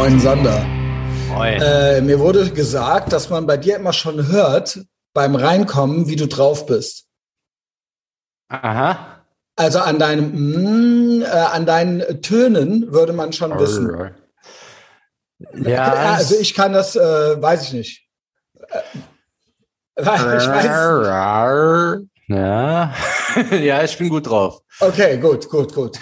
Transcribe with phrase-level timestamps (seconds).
[0.00, 0.64] Moin Sander.
[1.28, 1.60] Moin.
[1.60, 4.80] Äh, mir wurde gesagt, dass man bei dir immer schon hört,
[5.12, 7.04] beim Reinkommen, wie du drauf bist.
[8.48, 9.26] Aha.
[9.56, 14.14] Also an deinem, mm, äh, an deinen Tönen würde man schon wissen.
[15.52, 18.08] Ja, also ich kann das, äh, weiß ich nicht.
[18.56, 18.80] Äh,
[20.00, 20.64] ich weiß.
[22.28, 22.94] Ja.
[23.50, 24.62] ja, ich bin gut drauf.
[24.80, 25.98] Okay, gut, gut, gut.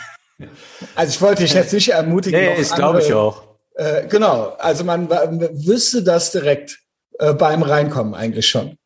[0.94, 2.38] Also ich wollte dich jetzt nicht ermutigen.
[2.38, 3.47] Nee, das glaube ich auch.
[3.78, 6.80] Äh, genau, also man wüsste das direkt
[7.20, 8.76] äh, beim Reinkommen eigentlich schon.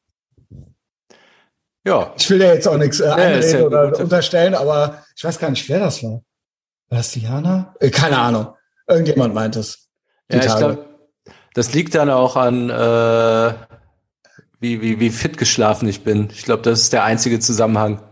[1.84, 2.12] Ja.
[2.18, 5.48] Ich will dir jetzt auch nichts äh, einreden ja oder unterstellen, aber ich weiß gar
[5.48, 6.20] nicht, wer das war.
[6.90, 7.74] War das Diana?
[7.80, 8.54] Äh, keine Ahnung.
[8.86, 9.88] Irgendjemand meint es.
[10.30, 10.84] Ja, ich glaube,
[11.54, 13.54] das liegt dann auch an, äh,
[14.60, 16.28] wie, wie, wie fit geschlafen ich bin.
[16.32, 18.02] Ich glaube, das ist der einzige Zusammenhang.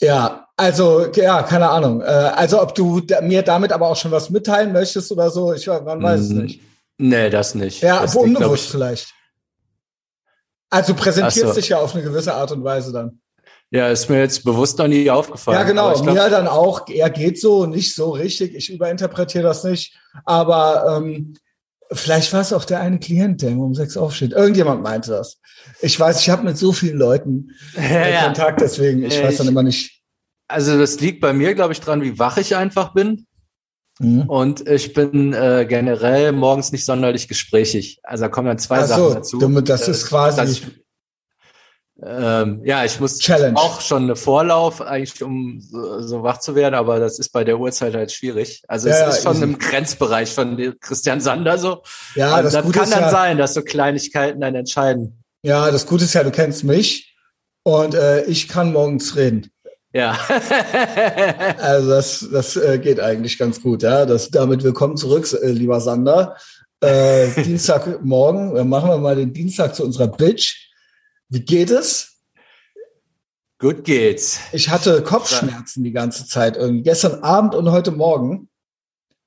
[0.00, 2.00] Ja, also ja, keine Ahnung.
[2.02, 5.66] Äh, also ob du mir damit aber auch schon was mitteilen möchtest oder so, ich
[5.66, 6.60] man weiß es Mm, nicht.
[6.98, 7.82] Nee, das nicht.
[7.82, 9.14] Ja, das liegt, unbewusst ich, vielleicht.
[10.70, 11.52] Also du präsentierst so.
[11.54, 13.20] dich ja auf eine gewisse Art und Weise dann.
[13.70, 15.58] Ja, ist mir jetzt bewusst noch nie aufgefallen.
[15.58, 15.92] Ja, genau.
[15.92, 18.54] Ich glaub, Mir dann auch, er geht so, nicht so richtig.
[18.54, 19.98] Ich überinterpretiere das nicht.
[20.24, 21.34] Aber ähm,
[21.90, 24.32] vielleicht war es auch der eine Klient, der um sechs aufsteht.
[24.32, 25.38] Irgendjemand meinte das.
[25.80, 28.24] Ich weiß, ich habe mit so vielen Leuten ja, äh, ja.
[28.26, 30.02] Kontakt, deswegen, ich Ja, weiß dann ich- immer nicht.
[30.48, 33.26] Also das liegt bei mir, glaube ich, dran, wie wach ich einfach bin.
[33.98, 34.22] Hm.
[34.28, 38.00] Und ich bin äh, generell morgens nicht sonderlich gesprächig.
[38.02, 39.38] Also da kommen dann zwei Ach Sachen so, dazu.
[39.38, 40.62] damit- das Äh, ist quasi- ich,
[42.02, 43.56] ähm, ja, ich muss Challenge.
[43.56, 47.44] auch schon eine Vorlauf, eigentlich um so, so wach zu werden, aber das ist bei
[47.44, 48.62] der Uhrzeit halt schwierig.
[48.66, 49.44] Also Ja, es ja, ist schon easy.
[49.44, 51.82] im Grenzbereich von Christian Sander so.
[52.16, 55.22] Ja, Und das Gute kann dann ja, sein, dass so Kleinigkeiten dann entscheiden.
[55.42, 57.16] ja, das Gute ist ja, du kennst mich
[57.62, 59.50] und äh, ich kann morgens reden.
[59.94, 60.18] Ja.
[61.58, 64.04] Also das, das äh, geht eigentlich ganz gut, ja.
[64.04, 66.36] Das, damit willkommen zurück, äh, lieber Sander.
[66.80, 70.70] Äh, Dienstagmorgen, äh, machen wir mal den Dienstag zu unserer Bitch.
[71.28, 72.18] Wie geht es?
[73.58, 74.40] Gut geht's.
[74.52, 78.48] Ich hatte Kopfschmerzen die ganze Zeit, irgendwie gestern Abend und heute Morgen.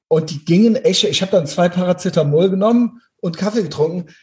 [0.09, 4.13] Und die gingen echt, ich habe dann zwei Paracetamol genommen und Kaffee getrunken.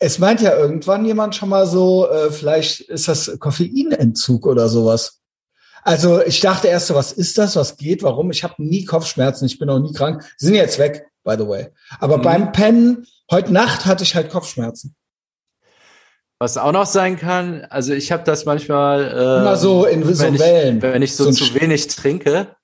[0.00, 5.19] Es meint ja irgendwann jemand schon mal so, äh, vielleicht ist das Koffeinentzug oder sowas.
[5.82, 8.30] Also ich dachte erst so, was ist das, was geht, warum?
[8.30, 10.22] Ich habe nie Kopfschmerzen, ich bin auch nie krank.
[10.36, 11.68] Sie sind jetzt weg, by the way.
[12.00, 12.22] Aber Mhm.
[12.22, 14.94] beim Pennen, heute Nacht hatte ich halt Kopfschmerzen.
[16.38, 20.22] Was auch noch sein kann, also ich habe das manchmal äh, Immer so in so
[20.24, 20.76] wenn Wellen.
[20.78, 22.56] Ich, wenn ich so, So zu wenig trinke,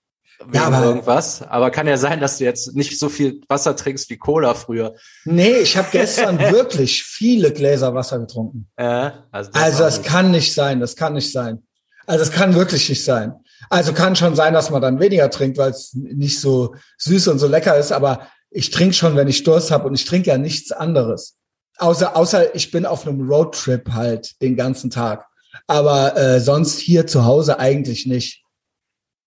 [0.52, 1.42] Ja, aber- irgendwas.
[1.42, 4.94] Aber kann ja sein, dass du jetzt nicht so viel Wasser trinkst wie Cola früher.
[5.24, 8.66] Nee, ich habe gestern wirklich viele Gläser Wasser getrunken.
[8.76, 10.08] Äh, also das, Also das nicht.
[10.10, 11.62] kann nicht sein, das kann nicht sein.
[12.06, 13.34] Also es kann wirklich nicht sein.
[13.68, 17.38] Also kann schon sein, dass man dann weniger trinkt, weil es nicht so süß und
[17.38, 20.38] so lecker ist, aber ich trinke schon, wenn ich Durst habe und ich trinke ja
[20.38, 21.36] nichts anderes.
[21.78, 25.26] Außer, außer ich bin auf einem Roadtrip halt den ganzen Tag.
[25.66, 28.42] Aber äh, sonst hier zu Hause eigentlich nicht.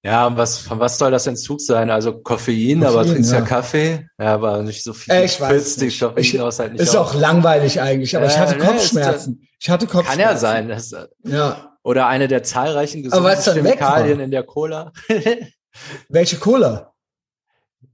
[0.03, 1.89] Ja, was, von was soll das Entzug sein?
[1.89, 3.39] Also Koffein, Koffein, aber trinkst ja.
[3.39, 3.45] ja.
[3.45, 4.07] Kaffee.
[4.17, 5.13] Ja, aber nicht so viel.
[5.13, 5.99] Äh, ich weiß nicht.
[5.99, 7.09] Koffein Ich- aus halt nicht Ist auf.
[7.09, 9.47] auch langweilig eigentlich, aber Ja, ich hatte Kopfschmerzen.
[9.59, 10.21] Ich hatte Kopfschmerzen.
[10.21, 10.69] Kann ja sein.
[10.69, 11.68] Das, Ja.
[11.83, 13.95] Oder eine der zahlreichen Aber gesunden weil's dann weg war.
[13.95, 14.91] Chemikalien in der Cola.
[16.09, 16.93] Welche Cola?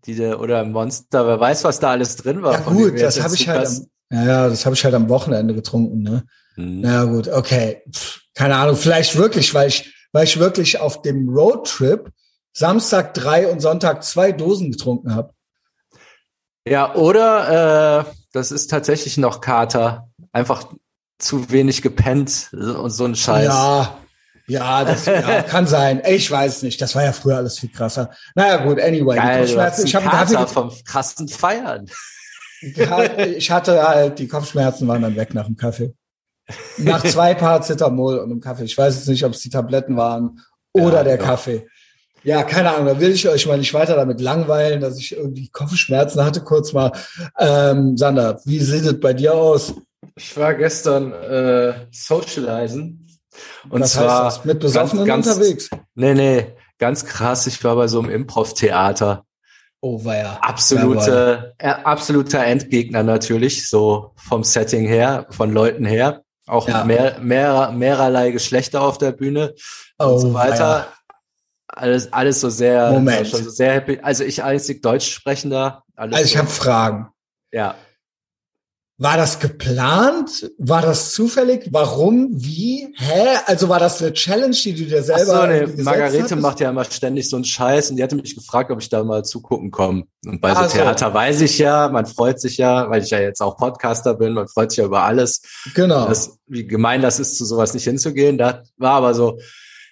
[0.06, 2.54] Die der, oder Monster, wer weiß, was da alles drin war.
[2.54, 6.02] Ja gut, das habe ich halt am, ja, das habe ich halt am Wochenende getrunken,
[6.04, 6.26] ne?
[6.56, 6.82] Hm.
[6.82, 7.84] Na gut, okay.
[7.92, 12.12] Pff, keine Ahnung, vielleicht wirklich, weil ich, weil ich wirklich auf dem Roadtrip
[12.54, 15.34] Samstag drei und Sonntag zwei Dosen getrunken habe.
[16.68, 20.10] Ja, oder äh, das ist tatsächlich noch Kater.
[20.32, 20.74] Einfach
[21.18, 23.46] zu wenig gepennt und so ein Scheiß.
[23.46, 23.98] Ja,
[24.48, 26.02] ja, das ja, kann sein.
[26.08, 26.80] Ich weiß nicht.
[26.82, 28.12] Das war ja früher alles viel krasser.
[28.36, 29.16] Naja, gut, anyway.
[29.16, 31.90] Geil, die Kopfschmerzen, ich habe vom krassen Feiern.
[32.62, 35.94] ich hatte halt, die Kopfschmerzen waren dann weg nach dem Kaffee.
[36.78, 38.66] Nach zwei Paracetamol und einem Kaffee.
[38.66, 40.40] Ich weiß jetzt nicht, ob es die Tabletten waren
[40.74, 41.24] oder Ja, der ja.
[41.24, 41.68] Kaffee.
[42.24, 45.48] Ja, keine Ahnung, da will ich euch mal nicht weiter damit langweilen, dass ich irgendwie
[45.50, 46.92] Kopfschmerzen hatte kurz mal.
[47.38, 49.76] Ähm, Sander, wie sieht es bei dir aus?
[50.16, 53.02] Ich war gestern äh, socializen.
[53.70, 54.46] Und Was zwar heißt das?
[54.46, 55.70] Mit Besoffenen ganz, ganz, unterwegs?
[55.96, 56.48] Nee, nee,
[56.78, 57.48] ganz krass.
[57.48, 59.26] Ich war bei so einem Improv-Theater.
[59.82, 60.38] Oh, war ja.
[60.42, 66.22] Absolute, äh, absoluter Endgegner natürlich, so vom Setting her, von Leuten her.
[66.48, 66.86] Auch Ja.
[66.86, 69.54] mehr, mehr, mehrerlei Geschlechter auf der Bühne
[70.00, 70.88] Oh, und so weiter.
[71.68, 73.28] Alles, alles so sehr, Moment.
[73.28, 74.00] schon so sehr happy.
[74.02, 75.84] Also ich einzig Deutsch sprechender.
[75.96, 77.10] Also ich so, habe Fragen.
[77.52, 77.76] ja.
[78.98, 80.50] War das geplant?
[80.58, 81.68] War das zufällig?
[81.72, 82.30] Warum?
[82.32, 82.94] Wie?
[82.96, 83.40] Hä?
[83.46, 86.42] Also war das eine Challenge, die du dir selber Ach so, nee, Margarete hattest?
[86.42, 89.04] macht ja immer ständig so einen Scheiß und die hatte mich gefragt, ob ich da
[89.04, 90.06] mal zugucken komme.
[90.26, 93.42] Und bei so Theater weiß ich ja, man freut sich ja, weil ich ja jetzt
[93.42, 95.42] auch Podcaster bin, man freut sich ja über alles.
[95.74, 96.08] Genau.
[96.08, 98.38] Das, wie gemein das ist, zu sowas nicht hinzugehen.
[98.38, 99.40] Da war aber so,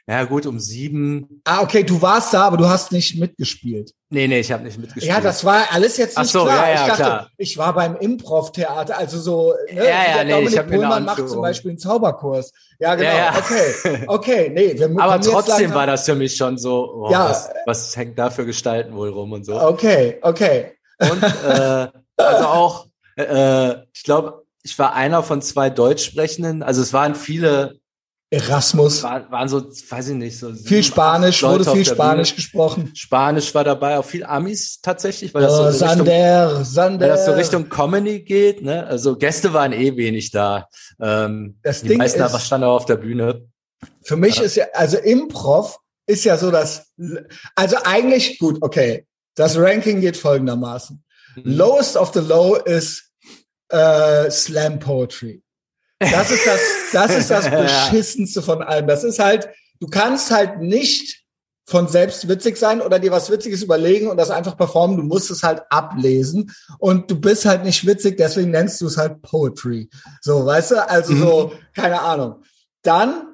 [0.06, 1.42] ja gut, um sieben.
[1.46, 3.94] Ah, okay, du warst da, aber du hast nicht mitgespielt.
[4.10, 5.06] Nee, nee, ich habe nicht mitgespielt.
[5.06, 6.58] Ja, das war alles jetzt nicht Ach so, klar.
[6.58, 7.30] Ja, ja, ich dachte, klar.
[7.38, 11.30] ich war beim Improv-Theater, also so, ne, ja, ja, nee, Dominik ich hab Pohlmann macht
[11.30, 12.52] zum Beispiel einen Zauberkurs.
[12.80, 13.38] Ja, genau, ja, ja.
[13.38, 14.78] okay, okay, nee.
[14.78, 18.30] Wir aber trotzdem war das für mich schon so, oh, ja, was, was hängt da
[18.30, 19.60] für Gestalten wohl rum und so.
[19.60, 20.74] Okay, okay.
[21.00, 26.92] Und äh, also auch, äh, ich glaube, ich war einer von zwei Deutschsprechenden, also es
[26.92, 27.80] waren viele
[28.34, 29.04] Erasmus.
[29.04, 32.36] War, waren so, weiß ich nicht, so viel Spanisch, wurde viel Spanisch Bühne.
[32.36, 32.92] gesprochen.
[32.96, 37.00] Spanisch war dabei, auch viel Amis tatsächlich, weil das, oh, so, Sander, Richtung, Sander.
[37.02, 38.64] weil das so Richtung Comedy geht.
[38.64, 38.86] Ne?
[38.88, 40.68] Also Gäste waren eh wenig da.
[41.00, 43.46] Ähm, das die Ding meisten ist, aber standen auch auf der Bühne.
[44.02, 44.44] Für mich ja.
[44.44, 45.78] ist ja, also Improv
[46.08, 46.92] ist ja so, dass,
[47.56, 51.04] also eigentlich, gut, okay, das Ranking geht folgendermaßen.
[51.36, 51.44] Mhm.
[51.46, 53.12] Lowest of the low ist
[53.70, 55.43] äh, Slam Poetry.
[56.12, 56.60] Das ist das,
[56.92, 57.50] das ist das
[57.92, 58.88] Beschissenste von allem.
[58.88, 61.24] Das ist halt, du kannst halt nicht
[61.66, 64.98] von selbst witzig sein oder dir was Witziges überlegen und das einfach performen.
[64.98, 68.98] Du musst es halt ablesen und du bist halt nicht witzig, deswegen nennst du es
[68.98, 69.90] halt Poetry.
[70.22, 70.90] So, weißt du?
[70.90, 71.60] Also so, mhm.
[71.74, 72.44] keine Ahnung.
[72.82, 73.28] Dann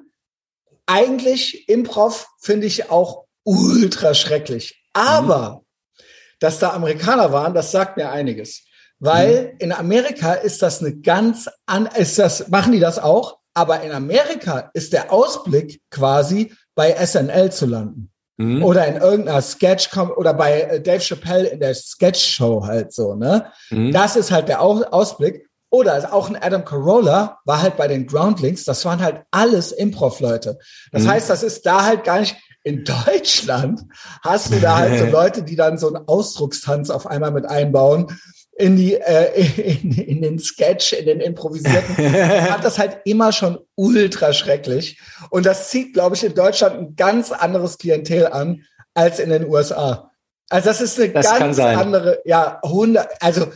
[0.86, 4.84] eigentlich Improv finde ich auch ultra schrecklich.
[4.92, 5.62] Aber
[5.98, 6.04] mhm.
[6.38, 8.64] dass da Amerikaner waren, das sagt mir einiges.
[9.00, 9.58] Weil mhm.
[9.58, 13.90] in Amerika ist das eine ganz an, ist das, machen die das auch, aber in
[13.90, 18.10] Amerika ist der Ausblick quasi bei SNL zu landen.
[18.36, 18.62] Mhm.
[18.62, 23.46] Oder in irgendeiner Sketch oder bei äh, Dave Chappelle in der Sketch-Show halt so, ne?
[23.70, 23.92] Mhm.
[23.92, 25.46] Das ist halt der Ausblick.
[25.72, 30.58] Oder auch ein Adam Carolla war halt bei den Groundlings, das waren halt alles Improv-Leute.
[30.90, 31.08] Das mhm.
[31.10, 33.82] heißt, das ist da halt gar nicht, in Deutschland
[34.22, 38.18] hast du da halt so Leute, die dann so einen Ausdruckstanz auf einmal mit einbauen
[38.60, 39.42] in die äh,
[39.82, 45.00] in, in den Sketch, in den improvisierten, fand das halt immer schon ultra schrecklich.
[45.30, 48.64] Und das zieht, glaube ich, in Deutschland ein ganz anderes Klientel an
[48.94, 50.10] als in den USA.
[50.50, 53.52] Also das ist eine das ganz andere, ja, hundert, also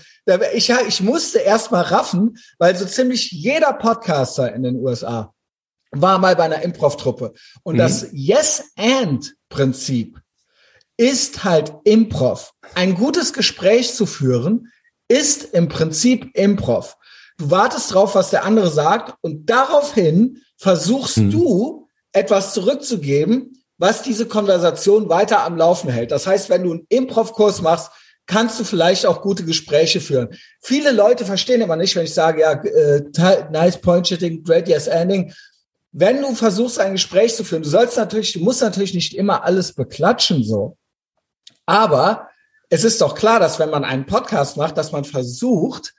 [0.55, 5.35] ich, ich musste erst mal raffen, weil so ziemlich jeder Podcaster in den USA
[5.91, 7.35] war mal bei einer Improv-Truppe.
[7.65, 7.79] Und mhm.
[7.79, 10.21] das Yes-and-Prinzip
[10.97, 12.53] ist halt Improv.
[12.75, 14.71] Ein gutes Gespräch zu führen,
[15.09, 16.97] ist im Prinzip Improv.
[17.39, 21.31] Du wartest drauf, was der andere sagt und daraufhin versuchst hm.
[21.31, 26.13] du etwas zurückzugeben, was diese Konversation weiter am Laufen hält.
[26.13, 27.91] Das heißt, wenn du einen Improv-Kurs machst,
[28.27, 30.29] kannst du vielleicht auch gute Gespräche führen.
[30.63, 34.87] Viele Leute verstehen immer nicht, wenn ich sage, ja, äh, nice point shitting, great yes
[34.87, 35.33] ending.
[35.93, 39.45] Wenn du versuchst, ein Gespräch zu führen, du sollst natürlich, du musst natürlich nicht immer
[39.45, 40.77] alles beklatschen, so.
[41.67, 42.29] Aber
[42.75, 45.95] es ist doch klar, dass wenn man einen Podcast macht, dass man versucht,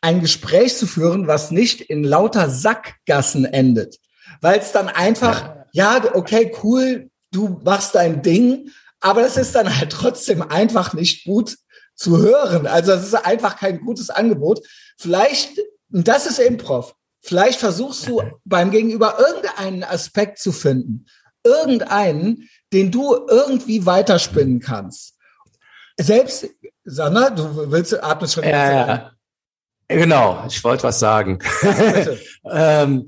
[0.00, 3.98] ein Gespräch zu führen, was nicht in lauter Sackgassen endet.
[4.40, 9.78] Weil es dann einfach, ja, okay, cool, du machst dein Ding, aber es ist dann
[9.78, 11.58] halt trotzdem einfach nicht gut
[11.94, 12.66] zu hören.
[12.66, 14.66] Also es ist einfach kein gutes Angebot.
[14.96, 15.58] Vielleicht,
[15.92, 21.04] und das ist Improv, vielleicht versuchst du beim Gegenüber irgendeinen Aspekt zu finden.
[21.44, 25.13] Irgendeinen, den du irgendwie weiterspinnen kannst.
[25.98, 26.48] Selbst,
[26.84, 28.44] Sanna, du willst, atmest schon.
[28.44, 29.10] Ja, ja.
[29.88, 31.38] Genau, ich wollte was sagen.
[32.50, 33.06] ähm,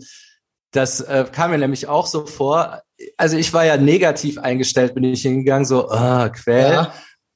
[0.72, 2.82] das äh, kam mir nämlich auch so vor.
[3.16, 6.72] Also ich war ja negativ eingestellt, bin ich hingegangen, so, ah, Quell.
[6.72, 6.92] Ja,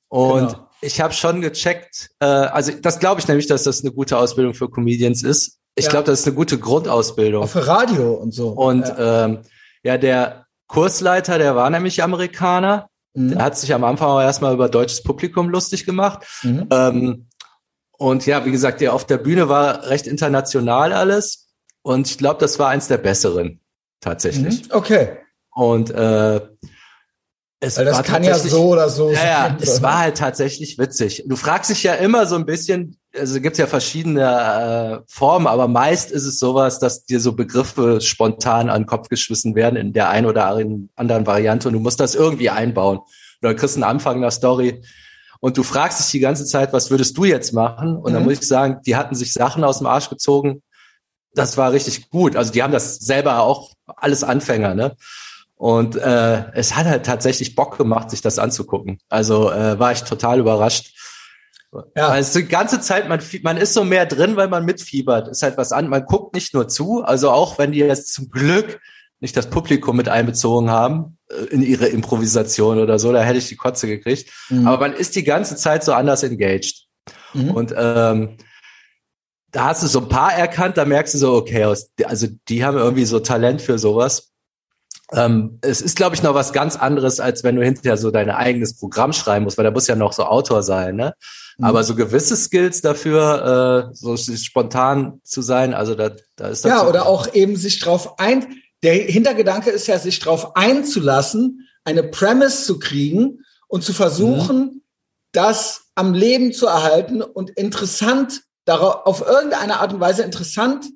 [0.09, 0.69] und genau.
[0.80, 4.54] ich habe schon gecheckt, äh, also das glaube ich nämlich, dass das eine gute Ausbildung
[4.54, 5.59] für Comedians ist.
[5.75, 5.90] Ich ja.
[5.90, 7.45] glaube, das ist eine gute Grundausbildung.
[7.45, 8.50] Auch für Radio und so.
[8.50, 9.25] Und ja.
[9.25, 9.38] Ähm,
[9.83, 13.31] ja, der Kursleiter, der war nämlich Amerikaner Mhm.
[13.31, 16.26] Der hat sich am Anfang auch erstmal über deutsches Publikum lustig gemacht.
[16.43, 16.67] Mhm.
[16.71, 17.26] Ähm,
[17.99, 21.49] und ja, wie gesagt, der auf der Bühne war recht international alles.
[21.83, 23.61] Und ich glaube, das war eins der besseren,
[24.00, 24.69] tatsächlich.
[24.69, 24.75] Mhm.
[24.75, 25.19] Okay.
[25.55, 26.40] Und äh,
[27.61, 29.26] es Weil das war kann ja so oder so ja, sein.
[29.26, 31.25] Ja, es war halt tatsächlich witzig.
[31.26, 35.69] Du fragst dich ja immer so ein bisschen, also gibt's ja verschiedene äh, Formen, aber
[35.69, 39.93] meist ist es sowas, dass dir so Begriffe spontan an den Kopf geschmissen werden in
[39.93, 43.00] der einen oder anderen Variante und du musst das irgendwie einbauen.
[43.43, 44.83] Oder kriegst einen Anfang einer Story
[45.40, 47.97] und du fragst dich die ganze Zeit, was würdest du jetzt machen?
[47.97, 48.14] Und mhm.
[48.14, 50.62] dann muss ich sagen, die hatten sich Sachen aus dem Arsch gezogen.
[51.35, 52.37] Das war richtig gut.
[52.37, 54.97] Also die haben das selber auch alles Anfänger, ne?
[55.55, 58.99] Und äh, es hat halt tatsächlich Bock gemacht, sich das anzugucken.
[59.11, 60.95] Also äh, war ich total überrascht.
[61.72, 62.10] Ja.
[62.10, 65.28] Weil es die ganze Zeit, man, man ist so mehr drin, weil man mitfiebert.
[65.28, 65.88] Ist halt was an.
[65.88, 68.80] Man guckt nicht nur zu, also auch wenn die jetzt zum Glück
[69.20, 73.48] nicht das Publikum mit einbezogen haben äh, in ihre Improvisation oder so, da hätte ich
[73.48, 74.30] die Kotze gekriegt.
[74.48, 74.66] Mhm.
[74.66, 76.86] Aber man ist die ganze Zeit so anders engaged.
[77.34, 77.50] Mhm.
[77.50, 78.36] Und ähm,
[79.52, 82.78] da hast du so ein paar erkannt, da merkst du so, okay, also die haben
[82.78, 84.30] irgendwie so Talent für sowas.
[85.12, 88.30] Ähm, es ist, glaube ich, noch was ganz anderes, als wenn du hinterher so dein
[88.30, 91.14] eigenes Programm schreiben musst, weil da muss ja noch so Autor sein, ne?
[91.61, 91.67] Mhm.
[91.67, 96.71] Aber so gewisse Skills dafür, äh, so spontan zu sein, also da, da ist das.
[96.71, 98.62] Ja, oder auch eben sich drauf ein.
[98.83, 104.83] Der Hintergedanke ist ja, sich drauf einzulassen, eine Premise zu kriegen und zu versuchen, mhm.
[105.33, 110.87] das am Leben zu erhalten und interessant darauf, auf irgendeine Art und Weise interessant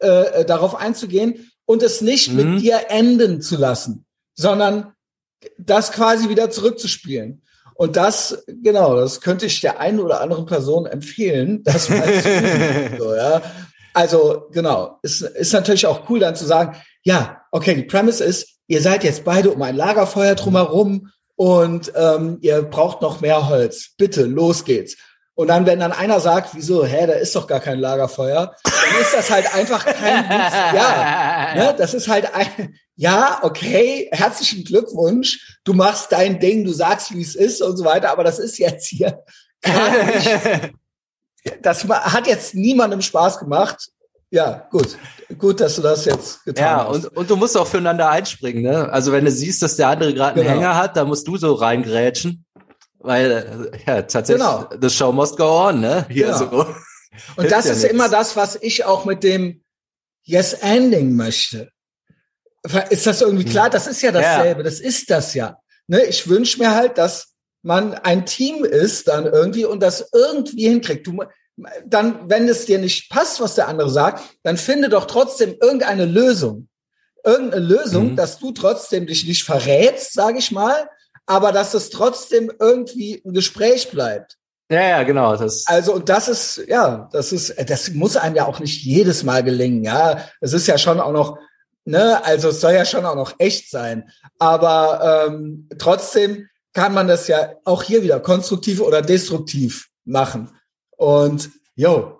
[0.00, 2.36] äh, darauf einzugehen und es nicht mhm.
[2.36, 4.92] mit dir enden zu lassen, sondern
[5.58, 7.42] das quasi wieder zurückzuspielen.
[7.76, 12.98] Und das, genau, das könnte ich der einen oder anderen Person empfehlen, das mal zu
[12.98, 13.42] so, ja.
[13.92, 18.58] Also, genau, ist, ist natürlich auch cool dann zu sagen, ja, okay, die Premise ist,
[18.66, 23.94] ihr seid jetzt beide um ein Lagerfeuer drumherum und ähm, ihr braucht noch mehr Holz.
[23.96, 24.96] Bitte, los geht's.
[25.36, 29.00] Und dann, wenn dann einer sagt, wieso, hä, da ist doch gar kein Lagerfeuer, dann
[29.02, 30.54] ist das halt einfach kein Witz.
[30.74, 36.72] Ja, ne, das ist halt ein, ja, okay, herzlichen Glückwunsch, du machst dein Ding, du
[36.72, 39.22] sagst, wie es ist und so weiter, aber das ist jetzt hier
[39.60, 40.72] gar nicht,
[41.60, 43.90] das hat jetzt niemandem Spaß gemacht.
[44.30, 44.96] Ja, gut.
[45.38, 47.02] Gut, dass du das jetzt getan ja, hast.
[47.02, 48.90] Ja, und, und du musst auch füreinander einspringen, ne?
[48.90, 50.60] Also wenn du siehst, dass der andere gerade einen genau.
[50.60, 52.45] Hänger hat, dann musst du so reingrätschen.
[53.06, 54.68] Weil, ja, tatsächlich, genau.
[54.80, 56.04] the show must go on, ne?
[56.10, 56.38] Hier genau.
[56.38, 56.66] so.
[57.36, 57.94] Und das ja ist nix.
[57.94, 59.62] immer das, was ich auch mit dem
[60.24, 61.70] Yes Ending möchte.
[62.90, 63.50] Ist das irgendwie hm.
[63.50, 63.70] klar?
[63.70, 64.60] Das ist ja dasselbe.
[64.60, 64.64] Ja.
[64.64, 65.56] Das ist das ja.
[65.86, 66.04] Ne?
[66.06, 71.06] Ich wünsche mir halt, dass man ein Team ist dann irgendwie und das irgendwie hinkriegt.
[71.06, 71.22] Du,
[71.84, 76.06] dann, wenn es dir nicht passt, was der andere sagt, dann finde doch trotzdem irgendeine
[76.06, 76.68] Lösung.
[77.24, 78.16] Irgendeine Lösung, mhm.
[78.16, 80.88] dass du trotzdem dich nicht verrätst, sage ich mal,
[81.26, 84.36] aber dass es trotzdem irgendwie ein Gespräch bleibt.
[84.70, 85.36] Ja, ja, genau.
[85.36, 89.22] Das also und das ist ja, das ist, das muss einem ja auch nicht jedes
[89.22, 89.84] Mal gelingen.
[89.84, 91.38] Ja, es ist ja schon auch noch,
[91.84, 94.10] ne, also es soll ja schon auch noch echt sein.
[94.38, 100.50] Aber ähm, trotzdem kann man das ja auch hier wieder konstruktiv oder destruktiv machen.
[100.96, 102.15] Und jo,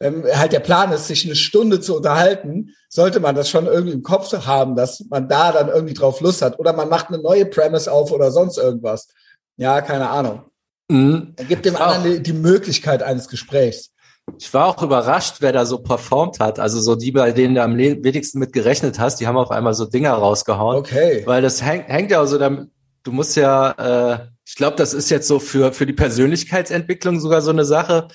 [0.00, 3.94] wenn halt der Plan ist, sich eine Stunde zu unterhalten, sollte man das schon irgendwie
[3.94, 6.58] im Kopf haben, dass man da dann irgendwie drauf Lust hat.
[6.58, 9.08] Oder man macht eine neue Premise auf oder sonst irgendwas.
[9.56, 10.42] Ja, keine Ahnung.
[10.88, 11.34] Mhm.
[11.48, 13.90] Gibt dem anderen die, Möglichkeit eines Gesprächs.
[14.38, 16.60] Ich war auch überrascht, wer da so performt hat.
[16.60, 19.74] Also so die, bei denen du am wenigsten mit gerechnet hast, die haben auf einmal
[19.74, 20.76] so Dinger rausgehauen.
[20.76, 21.22] Okay.
[21.26, 22.68] Weil das hängt, hängt ja so damit,
[23.02, 23.72] du musst ja,
[24.12, 28.08] äh, ich glaube, das ist jetzt so für, für die Persönlichkeitsentwicklung sogar so eine Sache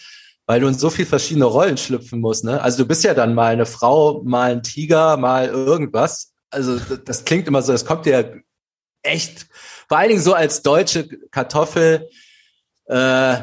[0.45, 2.43] weil du in so viel verschiedene Rollen schlüpfen musst.
[2.43, 2.61] Ne?
[2.61, 6.33] Also du bist ja dann mal eine Frau, mal ein Tiger, mal irgendwas.
[6.49, 8.41] Also das klingt immer so, das kommt dir
[9.01, 9.47] echt,
[9.87, 12.09] vor allen Dingen so als deutsche Kartoffel
[12.85, 13.37] äh,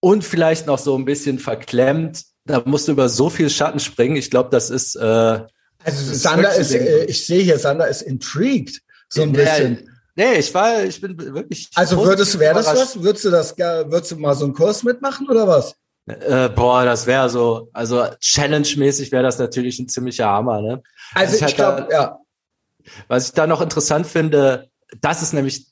[0.00, 2.24] und vielleicht noch so ein bisschen verklemmt.
[2.44, 4.16] Da musst du über so viel Schatten springen.
[4.16, 4.94] Ich glaube, das ist.
[4.96, 5.48] Äh, also
[5.84, 9.90] das Sander ist, äh, ich sehe hier, Sander ist intrigued so ein bisschen.
[10.14, 11.68] Nee, ich war, ich bin wirklich.
[11.74, 13.02] Also würdest, wäre das was?
[13.02, 15.74] Würdest du das, würdest du mal so einen Kurs mitmachen oder was?
[16.06, 20.82] Äh, boah, das wäre so, also Challenge-mäßig wäre das natürlich ein ziemlicher Hammer, ne?
[21.14, 22.18] Also ich, ich glaube, ja.
[23.08, 24.70] Was ich da noch interessant finde,
[25.00, 25.66] das ist nämlich,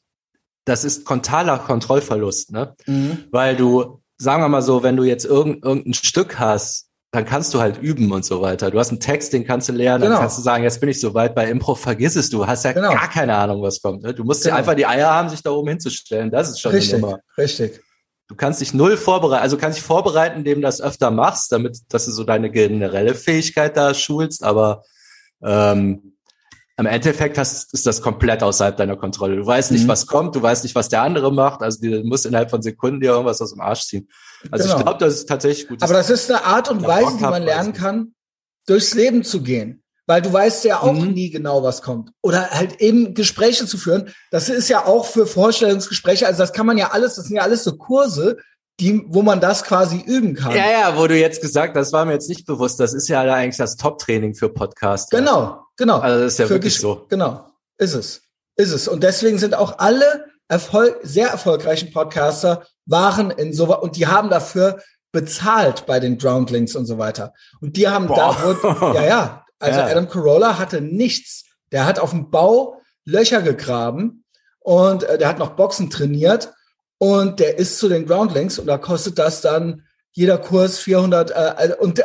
[0.64, 2.74] das ist kontaler Kontrollverlust, ne?
[2.86, 3.24] Mhm.
[3.30, 7.54] Weil du, sagen wir mal so, wenn du jetzt irgend, irgendein Stück hast, dann kannst
[7.54, 8.72] du halt üben und so weiter.
[8.72, 10.14] Du hast einen Text, den kannst du lernen, genau.
[10.14, 11.36] dann kannst du sagen, jetzt bin ich so weit.
[11.36, 12.92] Bei Impro vergiss es du, hast ja genau.
[12.92, 14.02] gar keine Ahnung, was kommt.
[14.02, 14.12] Ne?
[14.12, 14.56] Du musst genau.
[14.56, 16.32] ja einfach die Eier haben, sich da oben hinzustellen.
[16.32, 17.04] Das ist schon richtig.
[17.38, 17.80] Richtig.
[18.26, 21.78] Du kannst dich null vorbereiten, also kannst dich vorbereiten, indem du das öfter machst, damit,
[21.90, 24.82] dass du so deine generelle Fähigkeit da schulst, aber
[25.42, 26.14] ähm,
[26.76, 29.36] im Endeffekt hast, ist das komplett außerhalb deiner Kontrolle.
[29.36, 29.88] Du weißt nicht, mhm.
[29.88, 33.00] was kommt, du weißt nicht, was der andere macht, also du musst innerhalb von Sekunden
[33.00, 34.08] dir irgendwas aus dem Arsch ziehen.
[34.50, 34.78] Also genau.
[34.78, 35.82] ich glaube, das ist tatsächlich gut.
[35.82, 38.14] Aber das ist eine Art und Weise, die man lernen kann,
[38.66, 39.83] durchs Leben zu gehen.
[40.06, 41.12] Weil du weißt ja auch mhm.
[41.12, 42.10] nie genau, was kommt.
[42.20, 44.12] Oder halt eben Gespräche zu führen.
[44.30, 47.42] Das ist ja auch für Vorstellungsgespräche, also das kann man ja alles, das sind ja
[47.42, 48.36] alles so Kurse,
[48.80, 50.54] die, wo man das quasi üben kann.
[50.54, 53.22] Ja, ja, wo du jetzt gesagt, das war mir jetzt nicht bewusst, das ist ja
[53.22, 55.10] eigentlich das Top-Training für Podcasts.
[55.10, 55.98] Genau, genau.
[56.00, 57.06] Also das ist ja für wirklich so.
[57.08, 57.46] Genau,
[57.78, 58.22] ist es.
[58.56, 58.88] Ist es.
[58.88, 64.28] Und deswegen sind auch alle Erfolg, sehr erfolgreichen Podcaster waren in so, und die haben
[64.28, 64.80] dafür
[65.12, 67.32] bezahlt bei den Groundlings und so weiter.
[67.60, 68.36] Und die haben Boah.
[68.62, 69.86] da, wo, ja, ja, also ja.
[69.86, 71.44] Adam Carolla hatte nichts.
[71.72, 74.24] Der hat auf dem Bau Löcher gegraben
[74.60, 76.52] und äh, der hat noch Boxen trainiert.
[76.98, 81.34] und der ist zu den Groundlings und da kostet das dann jeder Kurs 400 äh,
[81.34, 82.02] also, und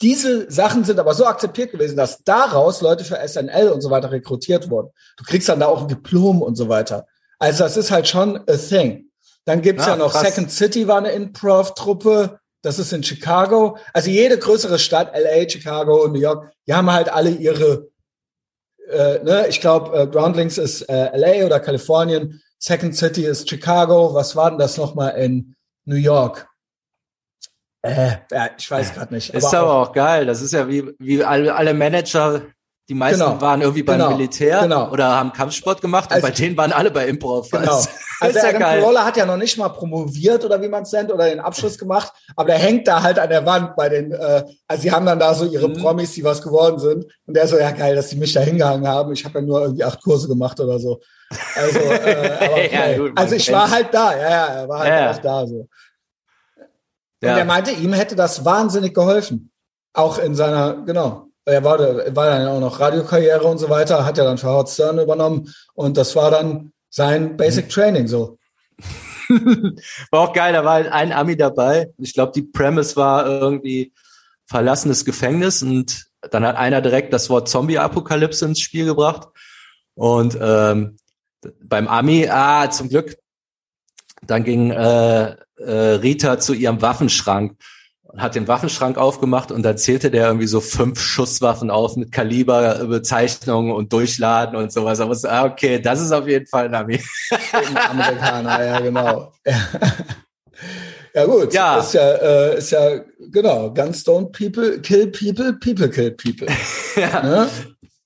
[0.00, 4.10] diese Sachen sind aber so akzeptiert gewesen, dass daraus Leute für SNL und so weiter
[4.12, 4.90] rekrutiert wurden.
[5.16, 7.06] Du kriegst dann da auch ein Diplom und so weiter.
[7.38, 9.10] Also das ist halt schon a thing.
[9.44, 10.22] Dann gibt's ja, ja noch krass.
[10.22, 12.38] Second City war eine Improv-Truppe.
[12.68, 13.78] Das ist in Chicago.
[13.94, 17.88] Also jede größere Stadt, LA, Chicago, New York, die haben halt alle ihre,
[18.90, 24.12] äh, ne, ich glaube, äh, Groundlings ist äh, LA oder Kalifornien, Second City ist Chicago.
[24.12, 25.54] Was war denn das nochmal in
[25.86, 26.46] New York?
[27.80, 28.18] Äh,
[28.58, 29.32] ich weiß gerade nicht.
[29.32, 30.26] Ist aber auch, auch, geil.
[30.26, 32.42] Das ist ja wie, wie alle, alle Manager,
[32.88, 34.90] die meisten genau, waren irgendwie beim genau, Militär genau.
[34.90, 37.50] oder haben Kampfsport gemacht also, und bei denen waren alle bei Improv.
[37.50, 37.76] Genau.
[37.76, 37.90] Also,
[38.20, 41.12] also der ja Carolla hat ja noch nicht mal promoviert oder wie man es nennt
[41.12, 44.42] oder den Abschluss gemacht, aber der hängt da halt an der Wand bei den, äh,
[44.66, 45.74] also sie haben dann da so ihre mhm.
[45.74, 48.88] Promis, die was geworden sind und der so, ja geil, dass die mich da hingehangen
[48.88, 49.12] haben.
[49.12, 51.00] Ich habe ja nur irgendwie acht Kurse gemacht oder so.
[51.56, 52.70] Also, äh, aber okay.
[52.72, 55.10] ja, gut, also ich war halt da, ja, ja, er war halt ja.
[55.10, 55.68] auch da so.
[57.20, 59.50] Und er meinte, ihm hätte das wahnsinnig geholfen.
[59.92, 61.27] Auch in seiner, genau.
[61.48, 64.68] Er war, war dann auch noch Radiokarriere und so weiter, hat ja dann für Howard
[64.68, 65.52] Stern übernommen.
[65.74, 67.70] Und das war dann sein Basic mhm.
[67.70, 68.38] Training so.
[70.10, 71.92] war auch geil, da war halt ein Ami dabei.
[71.98, 73.92] Ich glaube, die Premise war irgendwie
[74.46, 79.28] verlassenes Gefängnis und dann hat einer direkt das Wort Zombie-Apokalypse ins Spiel gebracht.
[79.94, 80.96] Und ähm,
[81.62, 83.16] beim Ami, ah, zum Glück,
[84.22, 87.56] dann ging äh, äh, Rita zu ihrem Waffenschrank
[88.16, 93.72] hat den Waffenschrank aufgemacht und da zählte der irgendwie so fünf Schusswaffen auf mit Kaliberbezeichnungen
[93.72, 95.00] und Durchladen und sowas.
[95.00, 97.00] Aber ah, okay, das ist auf jeden Fall ein Ami.
[97.90, 99.32] Amerikaner, ja, genau.
[101.14, 101.24] Ja.
[101.24, 101.78] gut, ja.
[101.78, 103.00] ist ja, äh, ist ja
[103.30, 106.46] genau, Guns don't people kill people, people kill people.
[106.96, 107.22] ja.
[107.22, 107.48] Ne?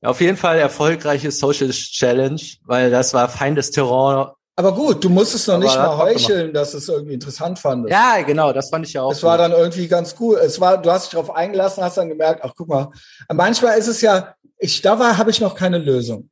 [0.03, 5.49] Auf jeden Fall erfolgreiche Social Challenge, weil das war feindes Terror aber gut, du musstest
[5.49, 7.93] noch nicht mal heucheln, dass es irgendwie interessant fandest.
[7.93, 9.13] Ja, genau, das fand ich ja auch.
[9.13, 10.39] Es war dann irgendwie ganz cool.
[10.39, 12.91] Es war, du hast dich darauf eingelassen, hast dann gemerkt, ach guck mal,
[13.33, 16.31] manchmal ist es ja, ich, da war, habe ich noch keine Lösung.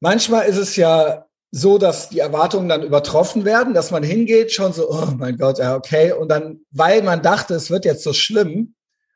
[0.00, 4.72] Manchmal ist es ja so, dass die Erwartungen dann übertroffen werden, dass man hingeht, schon
[4.72, 6.12] so, oh mein Gott, ja, okay.
[6.12, 8.74] Und dann, weil man dachte, es wird jetzt so schlimm,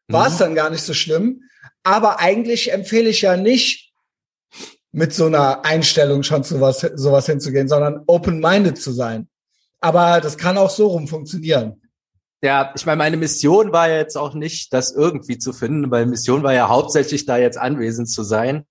[0.09, 0.39] war es mhm.
[0.39, 1.43] dann gar nicht so schlimm.
[1.83, 3.90] Aber eigentlich empfehle ich ja nicht,
[4.93, 9.29] mit so einer Einstellung schon zu was, sowas hinzugehen, sondern open-minded zu sein.
[9.81, 11.81] Aber das kann auch so rum funktionieren.
[12.43, 16.43] Ja, ich meine, meine Mission war jetzt auch nicht, das irgendwie zu finden, weil Mission
[16.43, 18.65] war ja hauptsächlich da jetzt anwesend zu sein.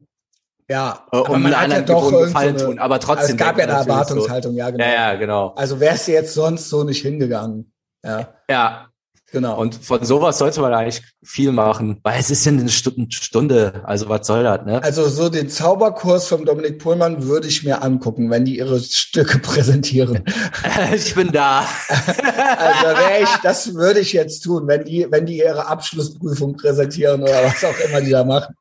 [0.68, 3.22] Ja, äh, um man hat ja doch Gefallen so eine, tun, aber trotzdem.
[3.22, 4.58] Also es gab ja eine Erwartungshaltung, so.
[4.58, 4.84] ja, genau.
[4.84, 5.54] Ja, ja, genau.
[5.56, 7.72] Also wärst du jetzt sonst so nicht hingegangen.
[8.04, 8.34] Ja.
[8.50, 8.89] Ja,
[9.32, 9.60] Genau.
[9.60, 14.10] Und von sowas sollte man eigentlich viel machen, weil es ist ja eine Stunde, also
[14.10, 14.82] was soll das, ne?
[14.82, 19.38] Also so den Zauberkurs vom Dominik Pohlmann würde ich mir angucken, wenn die ihre Stücke
[19.40, 20.24] präsentieren.
[20.96, 21.66] ich bin da.
[21.90, 27.22] also wäre ich, das würde ich jetzt tun, wenn die, wenn die ihre Abschlussprüfung präsentieren
[27.22, 28.56] oder was auch immer die da machen.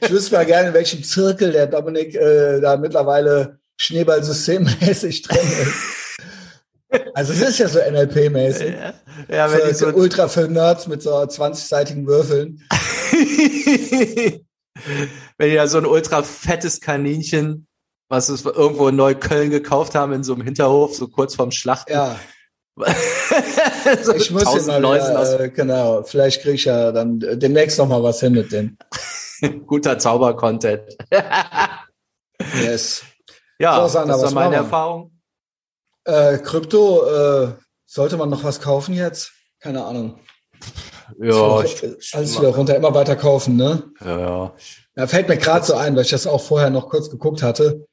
[0.00, 6.01] Ich wüsste mal gerne, in welchem Zirkel der Dominik äh, da mittlerweile Schneeballsystemmäßig drin ist.
[7.14, 8.74] Also es ist ja so NLP-mäßig.
[9.28, 12.62] Ja, wenn für, so ultra für Nerds mit so 20-seitigen Würfeln.
[15.38, 17.66] wenn die da so ein ultra fettes Kaninchen,
[18.08, 21.92] was es irgendwo in Neukölln gekauft haben, in so einem Hinterhof, so kurz vorm Schlachten.
[21.92, 22.16] Ja.
[24.02, 27.88] so ich muss ja mal wieder, äh, genau, vielleicht kriege ich ja dann demnächst noch
[27.88, 28.78] mal was hin mit dem.
[29.66, 30.96] Guter Zauber-Content.
[32.62, 33.02] yes.
[33.58, 35.12] Ja, so, Sandra, das war meine Erfahrung.
[36.04, 37.52] Äh, Krypto, äh,
[37.86, 39.32] sollte man noch was kaufen jetzt?
[39.60, 40.18] Keine Ahnung.
[41.18, 43.82] Ja, ich, alles wieder runter, immer weiter kaufen, ne?
[44.04, 44.52] Ja, ja.
[44.96, 47.86] Ja, fällt mir gerade so ein, weil ich das auch vorher noch kurz geguckt hatte.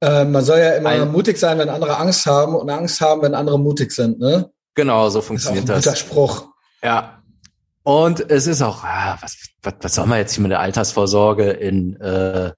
[0.00, 3.22] Äh, man soll ja immer ein, mutig sein, wenn andere Angst haben und Angst haben,
[3.22, 4.50] wenn andere mutig sind, ne?
[4.74, 5.78] Genau, so funktioniert das.
[5.78, 5.98] Ist auch ein das.
[6.00, 6.48] Spruch.
[6.82, 7.22] Ja.
[7.82, 11.50] Und es ist auch, ah, was, was, was soll man jetzt hier mit der Altersvorsorge
[11.50, 12.52] in äh,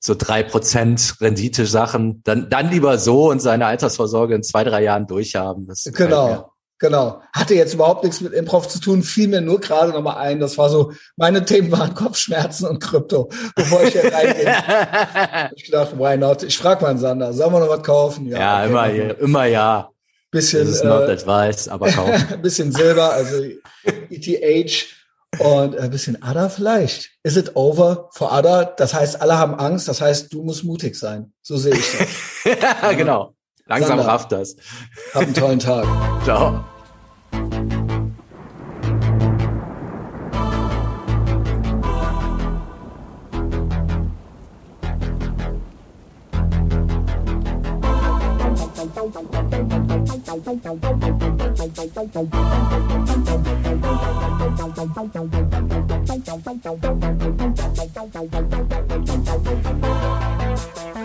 [0.00, 5.06] so drei Prozent Rendite-Sachen, dann, dann lieber so und seine Altersvorsorge in zwei, drei Jahren
[5.06, 5.66] durchhaben.
[5.66, 7.20] Das genau, genau.
[7.32, 10.38] Hatte jetzt überhaupt nichts mit Improv zu tun, fiel mir nur gerade noch mal ein.
[10.38, 15.50] Das war so, meine Themen waren Kopfschmerzen und Krypto, bevor ich hier reingehe.
[15.56, 16.44] ich gedacht, why not?
[16.44, 18.26] Ich frage mal einen Sander, sollen wir noch was kaufen?
[18.26, 19.90] Ja, ja okay, immer, ja, immer ja.
[20.30, 22.42] Bisschen, das ist not äh, advice, aber kaufen.
[22.42, 23.42] bisschen Silber, also
[24.10, 24.86] ETH
[25.38, 27.10] und ein bisschen Ada vielleicht.
[27.22, 28.64] Is it over for Ada?
[28.64, 29.88] Das heißt, alle haben Angst.
[29.88, 31.32] Das heißt, du musst mutig sein.
[31.42, 32.08] So sehe ich das.
[32.82, 33.34] ja, genau.
[33.66, 34.56] Langsam Sander, rafft das.
[35.12, 35.84] Hab einen tollen Tag.
[36.24, 36.64] Ciao.
[50.80, 51.18] Bye.
[51.78, 52.16] Thank
[60.86, 60.97] you.